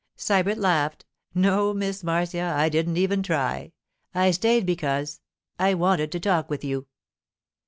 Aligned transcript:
Sybert 0.17 0.57
laughed. 0.57 1.05
'No, 1.35 1.75
Miss 1.75 2.03
Marcia; 2.03 2.55
I 2.57 2.69
didn't 2.69 2.97
even 2.97 3.21
try. 3.21 3.71
I 4.15 4.31
stayed 4.31 4.65
because—I 4.65 5.75
wanted 5.75 6.11
to 6.13 6.19
talk 6.19 6.49
with 6.49 6.63
you. 6.63 6.87